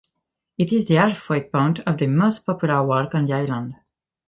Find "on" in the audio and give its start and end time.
3.13-3.25